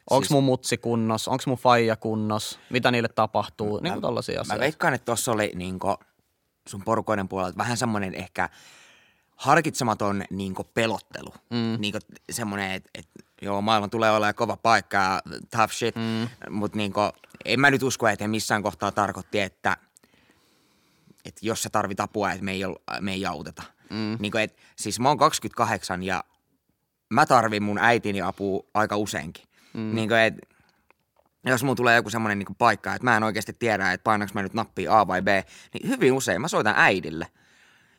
[0.10, 1.28] Onko siis, mun mutsi kunnos?
[1.28, 2.60] Onko mun faija kunnos?
[2.70, 3.80] Mitä niille tapahtuu?
[3.80, 4.54] Niin kuin tollaisia asioita.
[4.54, 5.96] Mä veikkaan, että tuossa oli niin kuin,
[6.67, 8.49] sun porukoiden puolelta vähän semmoinen ehkä
[9.36, 11.34] harkitsematon niin pelottelu.
[11.49, 11.75] Mm.
[11.80, 11.93] Niin
[12.32, 13.08] semmoinen, että et,
[13.41, 16.27] joo, maailma tulee olemaan kova paikka ja tough shit, mm.
[16.49, 16.93] mutta niin
[17.45, 19.77] en mä nyt usko, että he missään kohtaa tarkoitti, että,
[21.25, 22.62] että jos sä tarvit apua, että me ei,
[23.01, 23.63] me ei auteta.
[23.89, 24.17] Mm.
[24.19, 26.23] Niin kuin, et, siis mä oon 28 ja
[27.10, 29.45] mä tarvin mun äitini apua aika useinkin.
[29.73, 29.95] Mm.
[29.95, 30.34] Niin kuin, et,
[31.45, 34.41] jos mulla tulee joku semmoinen niin paikka, että mä en oikeasti tiedä, että painanko mä
[34.41, 35.28] nyt nappia A vai B,
[35.73, 37.28] niin hyvin usein mä soitan äidille.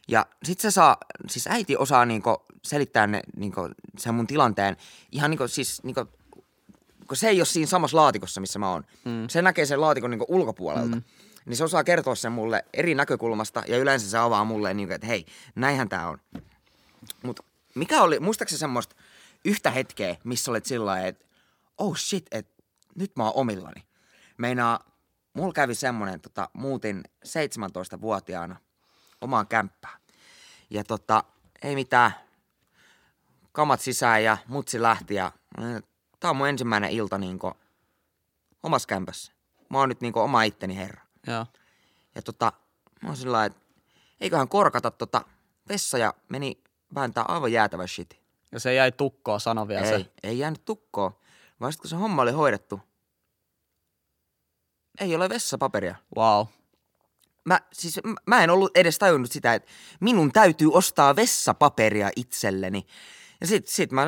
[0.08, 0.96] Ja sit se saa,
[1.28, 4.76] siis äiti osaa niinku selittää ne, niinku, sen mun tilanteen
[5.12, 6.04] ihan niinku, siis niinku,
[7.08, 8.84] kun se ei ole siinä samassa laatikossa, missä mä oon.
[9.04, 9.28] Mm.
[9.28, 10.96] Se näkee sen laatikon niinku ulkopuolelta.
[10.96, 11.02] Mm.
[11.46, 15.06] Niin se osaa kertoa sen mulle eri näkökulmasta ja yleensä se avaa mulle niinku, että
[15.06, 16.18] hei, näinhän tää on.
[17.22, 17.40] Mut
[17.74, 18.96] mikä oli, muistaakseni semmoista
[19.44, 21.24] yhtä hetkeä, missä olet sillä että
[21.78, 22.57] oh shit, että
[22.94, 23.84] nyt mä oon omillani.
[24.38, 24.80] Meinaa,
[25.34, 28.56] mulla kävi semmonen, tota, muutin 17-vuotiaana
[29.20, 30.00] omaan kämppään.
[30.70, 31.24] Ja tota,
[31.62, 32.12] ei mitään,
[33.52, 35.32] kamat sisään ja mutsi lähti ja
[36.20, 37.52] tää on mun ensimmäinen ilta niinku
[38.62, 39.32] omassa kämpässä.
[39.70, 41.02] Mä oon nyt niinku oma itteni herra.
[41.26, 41.46] Ja,
[42.14, 42.52] Ja tota,
[43.02, 43.60] mä oon sillä että
[44.20, 45.24] eiköhän korkata tota
[45.68, 46.62] vessa ja meni
[46.94, 48.20] vääntää aivan jäätävä shit.
[48.52, 50.12] Ja se jäi tukkoon, sano vielä ei, se.
[50.22, 51.12] ei jäänyt tukkoon.
[51.60, 52.80] Vaan kun se homma oli hoidettu,
[55.00, 55.94] ei ole vessapaperia.
[56.16, 56.46] Wow.
[57.44, 62.86] Mä, siis, mä en ollut edes tajunnut sitä, että minun täytyy ostaa vessapaperia itselleni.
[63.40, 64.06] Ja sit, sit mä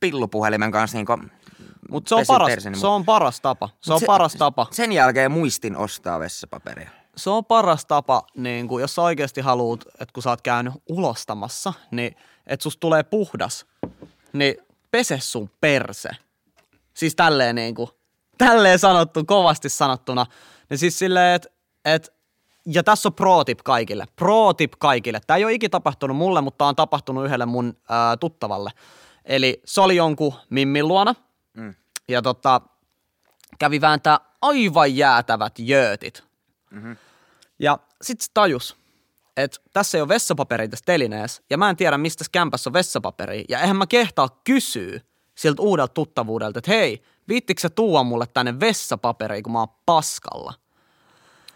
[0.00, 1.18] pillupuhelimen kanssa niinku
[1.90, 3.68] Mutta se, on paras, se on paras tapa.
[3.80, 4.66] Se on se, paras tapa.
[4.70, 6.90] Sen jälkeen muistin ostaa vessapaperia.
[7.16, 10.74] Se on paras tapa, niin kun, jos sä oikeasti haluat, että kun sä oot käynyt
[10.88, 13.66] ulostamassa, niin että susta tulee puhdas,
[14.32, 14.54] niin
[14.90, 16.10] pese sun perse.
[16.98, 17.90] Siis tälleen niin kuin,
[18.38, 20.26] tälleen sanottu, kovasti sanottuna.
[20.70, 21.48] Niin siis silleen, että
[21.84, 22.12] et,
[22.66, 24.04] ja tässä on pro-tip kaikille.
[24.16, 25.20] Pro-tip kaikille.
[25.26, 28.70] Tämä ei ole ikinä tapahtunut mulle, mutta on tapahtunut yhdelle mun ää, tuttavalle.
[29.24, 31.14] Eli se oli jonkun mimmin luona.
[31.54, 31.74] Mm.
[32.08, 32.60] Ja tota,
[33.58, 36.24] kävi vääntää aivan jäätävät jöötit.
[36.70, 36.96] Mm-hmm.
[37.58, 38.76] Ja sit se tajus,
[39.36, 43.44] että tässä ei ole vessapaperia tässä telineessä, ja mä en tiedä, mistä kämpässä on vessapaperia.
[43.48, 45.00] Ja eihän mä kehtaa kysyä
[45.38, 50.54] siltä uudelta tuttavuudelta, että hei, viittikö sä tuua mulle tänne vessapaperia, kun mä oon paskalla?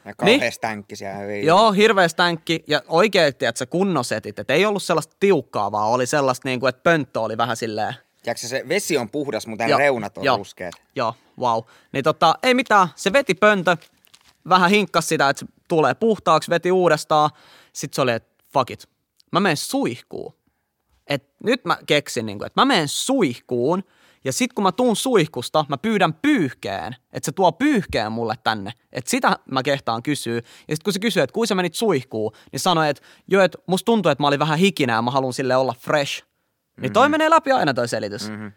[0.04, 1.46] Ja kauhean stänkki siellä hyvin.
[1.46, 6.06] Joo, hirveä stänkki ja oikein, että se kunnosetit, että ei ollut sellaista tiukkaa, vaan oli
[6.06, 9.70] sellaista, niin kuin, että pönttö oli vähän silleen, Tiedätkö, se vesi on puhdas, mutta ne
[9.70, 10.36] Joo, reunat on joo.
[10.36, 10.74] ruskeat.
[10.96, 11.62] Joo, wow.
[11.92, 13.76] Niin tota, ei mitään, se veti pöntö,
[14.48, 17.30] vähän hinkkas sitä, että se tulee puhtaaksi, veti uudestaan.
[17.72, 18.88] Sitten se oli, että fuck it,
[19.32, 20.34] mä menen suihkuun.
[21.14, 23.84] Et nyt mä keksin, niin että mä menen suihkuun,
[24.24, 28.72] ja sitten kun mä tuun suihkusta, mä pyydän pyyhkeen, että se tuo pyyhkeen mulle tänne.
[28.92, 30.36] Että sitä mä kehtaan kysyä.
[30.36, 33.58] Ja sitten kun se kysyy, että kuinka sä menit suihkuun, niin sanoi, että joo, että
[33.66, 36.24] musta tuntuu, että mä olin vähän hikinä ja mä haluan sille olla fresh.
[36.80, 38.28] Niin toi menee läpi aina toi selitys.
[38.28, 38.52] Mm-hmm.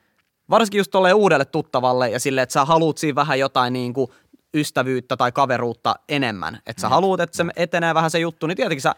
[0.49, 4.07] Varsinkin just tolleen uudelle tuttavalle ja sille, että sä haluut siinä vähän jotain niin kuin
[4.53, 6.59] ystävyyttä tai kaveruutta enemmän.
[6.65, 8.95] Että sä haluut, että se etenee vähän se juttu, niin tietenkin sä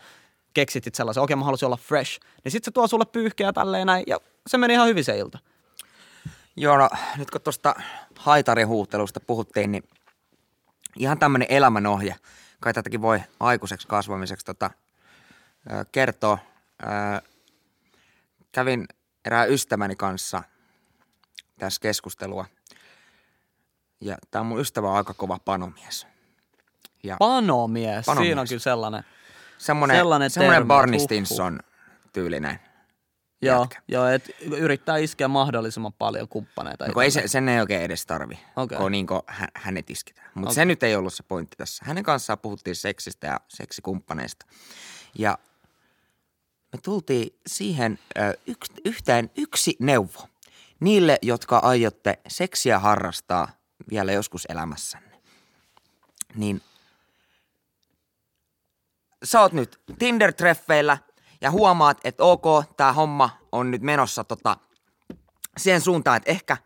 [0.57, 2.19] keksit sit sellaisen, okei mä haluaisin olla fresh.
[2.43, 5.39] Niin sit se tuo sulle pyyhkeä tälleen näin ja se meni ihan hyvin se ilta.
[6.55, 7.75] Joo, no nyt kun tuosta
[8.19, 9.83] haitarihuuttelusta puhuttiin, niin
[10.95, 12.15] ihan tämmöinen elämänohje.
[12.59, 14.69] Kai tätäkin voi aikuiseksi kasvamiseksi tota,
[15.91, 16.37] kertoa.
[18.51, 18.85] Kävin
[19.25, 20.43] erään ystäväni kanssa
[21.59, 22.45] tässä keskustelua.
[24.01, 26.07] Ja tämä mun ystävä on aika kova panomies.
[27.03, 28.27] Ja Panomies, Panomies.
[28.27, 29.03] siinä on kyllä sellainen.
[29.57, 30.99] Semmoinen, sellainen semmoinen termi, Barney.
[30.99, 31.59] Stinson
[32.13, 32.59] tyylinen.
[33.41, 33.81] Joo, jätkä.
[33.87, 36.87] joo että yrittää iskeä mahdollisimman paljon kumppaneita.
[36.87, 38.77] No, ei se, sen ei oikein edes tarvi, Okei.
[38.77, 40.27] kun niin kuin hä- hänet isketään.
[40.33, 40.55] Mutta Okei.
[40.55, 41.85] se nyt ei ollut se pointti tässä.
[41.87, 44.45] Hänen kanssaan puhuttiin seksistä ja seksikumppaneista.
[45.17, 45.37] Ja
[46.73, 50.27] me tultiin siihen ö, yks, yhteen yksi neuvo
[50.79, 53.47] niille, jotka aiotte seksiä harrastaa
[53.89, 55.21] vielä joskus elämässänne.
[56.35, 56.61] Niin
[59.23, 60.97] sä oot nyt Tinder-treffeillä
[61.41, 62.45] ja huomaat, että ok,
[62.77, 64.57] tämä homma on nyt menossa tota,
[65.57, 66.57] siihen suuntaan, että ehkä,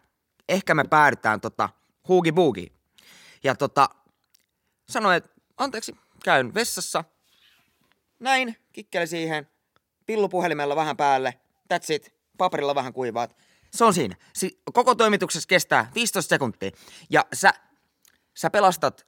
[0.50, 1.70] ehkä me päädytään tota
[2.08, 2.74] huugi buugi.
[3.44, 3.90] Ja tota,
[4.90, 7.04] sanoin, että anteeksi, käyn vessassa.
[8.20, 9.48] Näin, kikkeli siihen,
[10.06, 11.40] pillupuhelimella vähän päälle,
[11.74, 13.36] that's it, paperilla vähän kuivaat.
[13.72, 14.16] Se on siinä.
[14.34, 16.72] Si- koko toimituksessa kestää 15 sekuntia.
[17.10, 17.54] Ja sä,
[18.38, 19.08] sä pelastat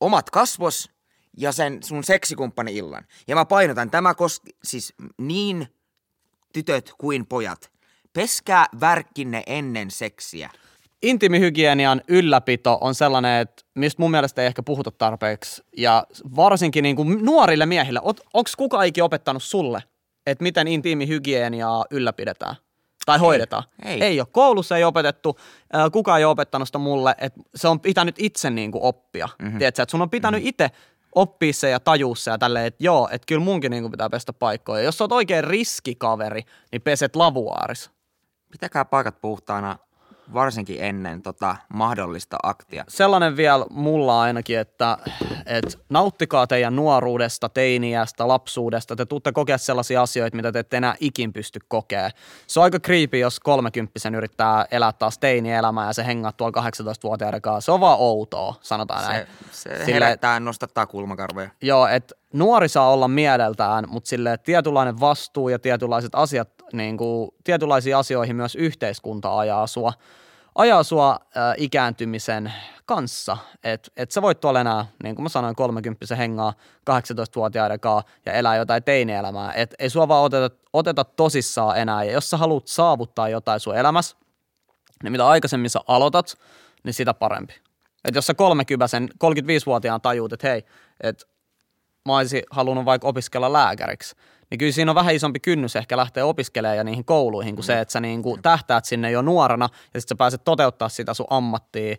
[0.00, 0.93] omat kasvos
[1.36, 3.06] ja sen sun seksikumppani illan.
[3.28, 5.68] Ja mä painotan, tämä koski siis niin
[6.52, 7.70] tytöt kuin pojat.
[8.12, 10.50] Peskää värkkinne ennen seksiä.
[11.02, 15.62] Intimihygienian ylläpito on sellainen, että mistä mun mielestä ei ehkä puhuta tarpeeksi.
[15.76, 19.82] Ja varsinkin niin kuin nuorille miehille, onko kuka ikinä opettanut sulle,
[20.26, 22.56] että miten intiimihygieniaa ylläpidetään?
[23.06, 23.62] Tai hoidetaan.
[23.84, 24.02] ei.
[24.02, 24.28] ei ole.
[24.32, 25.38] Koulussa ei opetettu,
[25.92, 29.28] kukaan ei ole opettanut sitä mulle, että se on pitänyt itse niin kuin oppia.
[29.42, 29.58] Mm-hmm.
[29.58, 30.48] Tiedätkö, että sun on pitänyt mm-hmm.
[30.48, 30.70] itse
[31.14, 34.32] oppia se ja tajua se ja tälleen, että joo, että kyllä munkin niin pitää pestä
[34.32, 34.82] paikkoja.
[34.82, 37.90] Jos sä oot oikein riskikaveri, niin peset lavuaaris.
[38.50, 39.78] Pitäkää paikat puhtaana
[40.32, 42.84] varsinkin ennen tota mahdollista aktia.
[42.88, 44.98] sellainen vielä mulla ainakin, että,
[45.46, 48.96] että nauttikaa teidän nuoruudesta, teiniästä, lapsuudesta.
[48.96, 52.10] Te tuutte kokea sellaisia asioita, mitä te ette enää ikin pysty kokea.
[52.46, 57.42] Se on aika creepy, jos kolmekymppisen yrittää elää taas teinielämää ja se hengaa tuolla 18-vuotiaiden
[57.42, 57.64] kanssa.
[57.64, 59.26] Se on vaan outoa, sanotaan näin.
[59.50, 61.50] Se, se Sille- herättää, nostattaa kulmakarvoja.
[61.62, 67.30] Joo, että nuori saa olla mieleltään, mutta sille tietynlainen vastuu ja tietynlaiset asiat, niin kuin,
[67.44, 69.92] tietynlaisiin asioihin myös yhteiskunta ajaa sua,
[70.54, 72.52] ajaa sua äh, ikääntymisen
[72.86, 73.36] kanssa.
[73.64, 76.52] Että et sä voit tuolla enää, niin kuin mä sanoin, 30 hengaa
[76.90, 79.52] 18-vuotiaiden kanssa ja elää jotain teinielämää.
[79.52, 82.04] Et ei sua vaan oteta, oteta tosissaan enää.
[82.04, 84.16] Ja jos sä haluat saavuttaa jotain sun elämässä,
[85.02, 86.38] niin mitä aikaisemmin sä aloitat,
[86.84, 87.54] niin sitä parempi.
[88.04, 88.86] Et jos sä 30
[89.24, 90.64] 35-vuotiaan tajuut, että hei,
[91.00, 91.26] että
[92.06, 94.16] mä olisin halunnut vaikka opiskella lääkäriksi,
[94.54, 97.80] niin kyllä siinä on vähän isompi kynnys ehkä lähteä opiskelemaan ja niihin kouluihin kuin se,
[97.80, 101.26] että sä niin kuin tähtäät sinne jo nuorena ja sitten sä pääset toteuttaa sitä sun
[101.30, 101.96] ammattia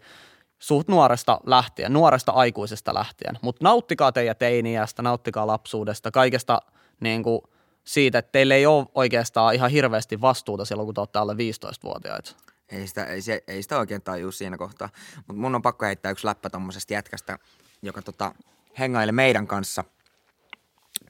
[0.59, 3.39] suht nuoresta lähtien, nuoresta aikuisesta lähtien.
[3.41, 6.61] Mutta nauttikaa teidän teiniästä, nauttikaa lapsuudesta, kaikesta
[6.99, 7.41] niin kuin
[7.83, 12.35] siitä, että teille ei ole oikeastaan ihan hirveästi vastuuta silloin, kun te olette alle 15-vuotiaita.
[12.69, 14.89] Ei sitä, ei, se, ei sitä oikein tajua siinä kohtaa.
[15.15, 17.39] Mutta mun on pakko heittää yksi läppä tommosesta jätkästä,
[17.81, 18.35] joka tota,
[18.79, 19.83] hengaili meidän kanssa,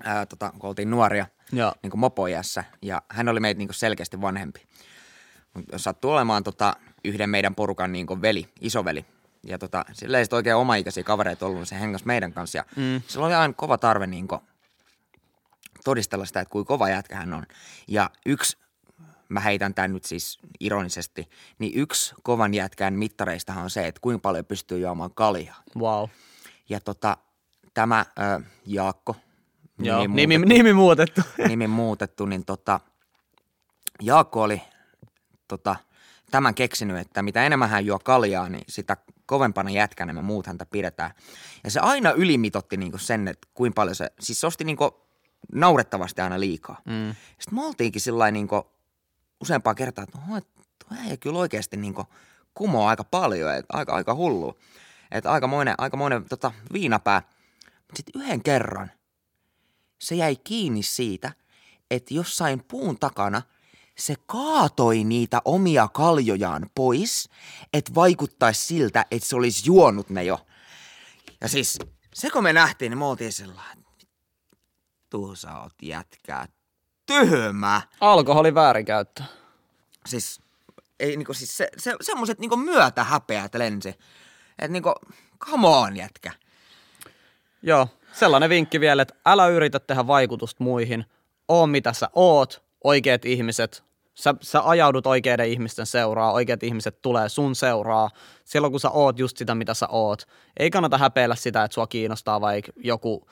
[0.04, 1.74] ää, tota, kun oltiin nuoria, Joo.
[1.84, 4.62] niin kuin mopoiässä, ja hän oli meitä niin kuin selkeästi vanhempi.
[5.54, 9.06] Mut Sattuu olemaan tota, yhden meidän porukan niin kuin veli, isoveli.
[9.44, 12.58] Ja tota, sillä ei sit oikein omaikäisiä kavereita ollut, se hengas meidän kanssa.
[12.58, 13.02] Ja mm.
[13.08, 14.42] sillä oli aina kova tarve niin kuin,
[15.84, 17.44] todistella sitä, että kuinka kova jätkä hän on.
[17.88, 18.58] Ja yksi,
[19.30, 24.22] mä heitän tämän nyt siis ironisesti, niin yksi kovan jätkän mittareistahan on se, että kuinka
[24.22, 25.64] paljon pystyy juomaan kaljaa.
[25.78, 26.10] Wow.
[26.70, 27.18] Ja tota,
[27.74, 29.16] tämä ö, Jaakko,
[29.78, 31.22] nimi, nimi, muutettu, nimi muutettu.
[31.50, 32.80] nimi muutettu, niin tota,
[34.02, 34.62] Jaakko oli
[35.48, 35.76] tota,
[36.32, 40.66] tämän keksinyt, että mitä enemmän hän juo kaljaa, niin sitä kovempana jätkänä me muut häntä
[40.66, 41.12] pidetään.
[41.64, 45.02] Ja se aina ylimitotti niinku sen, että kuinka paljon se, siis se osti niinku
[45.54, 46.82] naurettavasti aina liikaa.
[46.86, 47.16] Mm.
[47.40, 48.68] Sitten me oltiinkin sillä niinku
[49.42, 52.06] useampaa kertaa, että no, tuo ei kyllä oikeasti niinku
[52.54, 54.60] kumoa aika paljon, että aika, aika hullu.
[55.12, 57.22] Että aikamoinen, aikamoinen tota, viinapää.
[57.66, 58.92] Mutta sitten yhden kerran
[60.06, 61.32] se jäi kiinni siitä,
[61.92, 63.42] että jossain puun takana
[63.98, 67.30] se kaatoi niitä omia kaljojaan pois,
[67.74, 70.46] että vaikuttaisi siltä, että se olisi juonut ne jo.
[71.42, 71.80] Ja siis
[72.14, 73.86] se kun me nähtiin, niin me oltiin sellainen,
[75.10, 76.48] tuu sä oot jätkää
[77.06, 77.82] tyhmä.
[78.00, 79.24] Alkoholin väärinkäyttö.
[80.06, 80.42] Siis,
[81.00, 83.96] ei niinku siis se, se, semmoset niinku myötä häpeät lensi.
[84.60, 84.94] Et niinku,
[85.40, 86.32] come on jätkä.
[87.62, 91.06] Joo, sellainen vinkki vielä, että älä yritä tehdä vaikutusta muihin.
[91.48, 93.84] Oo mitä sä oot, oikeat ihmiset.
[94.14, 98.10] Sä, sä ajaudut oikeiden ihmisten seuraa, oikeat ihmiset tulee sun seuraa.
[98.44, 100.22] Silloin kun sä oot just sitä, mitä sä oot.
[100.58, 103.28] Ei kannata häpeillä sitä, että sua kiinnostaa vaikka joku,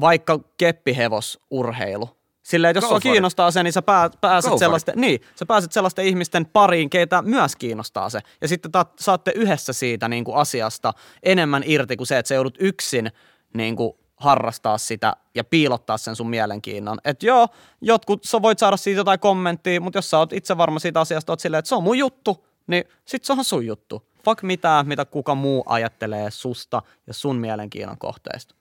[0.00, 2.08] vaikka keppihevosurheilu.
[2.42, 5.72] Silleen, että jos Go sua kiinnostaa se, niin sä pää, pääset sellaisten, niin, sä pääset
[5.72, 8.20] sellaisten ihmisten pariin, keitä myös kiinnostaa se.
[8.40, 12.34] Ja sitten ta, saatte yhdessä siitä niin kuin asiasta enemmän irti kuin se, että sä
[12.34, 13.12] joudut yksin
[13.54, 16.98] niin kuin harrastaa sitä ja piilottaa sen sun mielenkiinnon.
[17.04, 17.48] Että joo,
[17.80, 21.32] jotkut, sä voit saada siitä jotain kommenttia, mutta jos sä oot itse varma siitä asiasta,
[21.32, 24.06] oot silleen, että se on mun juttu, niin sit se on sun juttu.
[24.24, 28.54] Fuck mitään, mitä kuka muu ajattelee susta ja sun mielenkiinnon kohteista.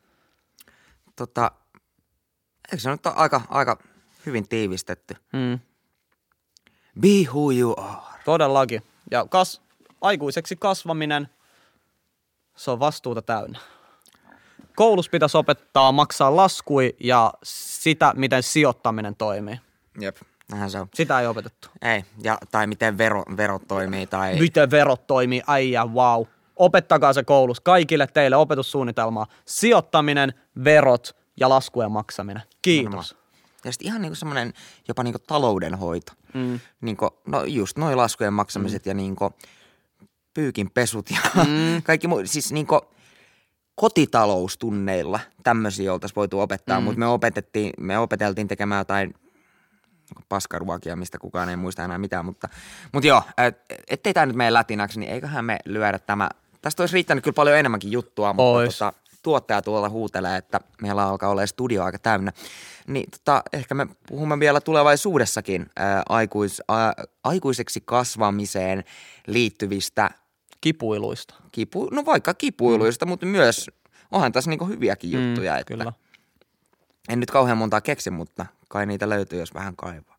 [1.16, 1.52] Tota,
[2.72, 3.78] eikö se nyt ole aika, aika
[4.26, 5.16] hyvin tiivistetty?
[5.38, 5.60] Hmm.
[7.00, 8.22] Be who you are.
[8.26, 8.84] Todellakin.
[9.12, 9.62] Ja kas,
[10.02, 11.30] aikuiseksi kasvaminen,
[12.56, 13.60] se on vastuuta täynnä.
[14.80, 19.60] Koulussa pitäisi opettaa maksaa laskui ja sitä, miten sijoittaminen toimii.
[20.00, 20.18] Jep,
[20.52, 20.88] näinhän se on.
[20.94, 21.70] Sitä ei opetettu.
[21.82, 24.40] Ei, ja, tai miten vero, verot toimii, tai...
[24.40, 26.26] Miten verot toimii, äijä, wow.
[26.56, 29.28] Opettakaa se koulussa kaikille teille opetussuunnitelmaa.
[29.46, 32.44] Sijoittaminen, verot ja laskujen maksaminen.
[32.62, 33.16] Kiitos.
[33.66, 34.54] Ja sitten ihan niinku semmoinen
[34.88, 36.12] jopa niinku taloudenhoito.
[36.34, 36.60] Mm.
[36.82, 38.90] Niinku, no just noin laskujen maksamiset mm.
[38.90, 39.34] ja niinku
[40.34, 41.82] pyykin pesut ja mm.
[41.84, 42.22] kaikki muu.
[42.26, 42.82] Siis niinku
[43.80, 46.84] kotitaloustunneilla tämmöisiä oltaisiin voitu opettaa, mm.
[46.84, 49.14] mutta me, opetettiin, me opeteltiin tekemään jotain
[50.30, 52.50] paskaruokia, mistä kukaan ei muista enää mitään, mutta,
[52.94, 53.58] mutta joo, et,
[53.90, 56.30] ettei tämä nyt mene lätinäksi, niin eiköhän me lyödä tämä.
[56.62, 58.78] Tästä olisi riittänyt kyllä paljon enemmänkin juttua, mutta Ois.
[58.78, 62.32] tota, tuottaja tuolla huutelee, että meillä alkaa olla studio aika täynnä.
[62.88, 68.84] Niin tota, ehkä me puhumme vielä tulevaisuudessakin ää, aikuis, ää, aikuiseksi kasvamiseen
[69.28, 70.10] liittyvistä
[70.62, 71.36] Kipuiluista.
[71.52, 73.10] kipu, no vaikka kipuiluista, mm.
[73.10, 73.70] mutta myös
[74.12, 75.54] onhan tässä niinku hyviäkin juttuja.
[75.54, 75.94] Mm, että kyllä.
[77.10, 80.18] En nyt kauhean montaa keksi, mutta kai niitä löytyy, jos vähän kaivaa.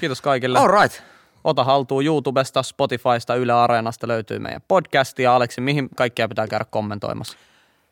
[0.00, 0.58] Kiitos kaikille.
[0.58, 1.02] All right.
[1.44, 5.18] Ota haltuun YouTubesta, Spotifysta, Yle Areenasta löytyy meidän podcast.
[5.18, 7.38] Ja Aleksi, mihin kaikkea pitää käydä kommentoimassa?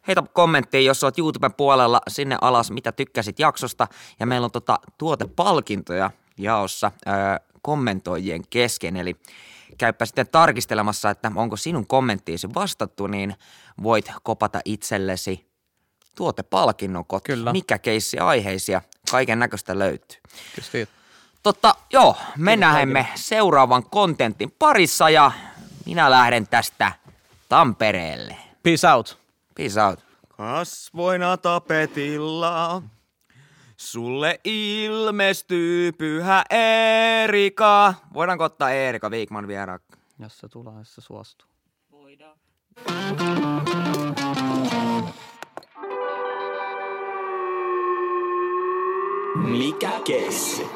[0.09, 3.89] Heitä kommenttia, jos oot YouTuben puolella sinne alas, mitä tykkäsit jaksosta.
[4.21, 7.15] Ja meillä on tota tuotepalkintoja jaossa öö,
[7.63, 8.97] kommentoijien kesken.
[8.97, 9.17] Eli
[9.79, 13.35] käypä sitten tarkistelemassa, että onko sinun kommenttiisi vastattu, niin
[13.83, 15.51] voit kopata itsellesi
[16.15, 17.39] tuotepalkinnon kotiin.
[17.39, 17.53] Kyllä.
[17.53, 20.21] Mikä keissi aiheisia, kaiken näköistä löytyy.
[20.55, 20.93] Kiitos siitä.
[21.43, 25.33] Totta, joo, me näemme seuraavan kontentin parissa ja
[25.87, 26.93] minä lähden tästä
[27.49, 28.37] Tampereelle.
[28.63, 29.19] Peace out.
[29.55, 30.01] Peace out.
[30.29, 32.83] Kasvoina tapetilla,
[33.77, 37.95] sulle ilmestyy pyhä Erika.
[38.15, 39.81] Voidaanko ottaa Erika Viikman vieraan?
[40.19, 41.49] Jos se tulee, jos se suostuu.
[49.37, 50.67] Mikä keissi?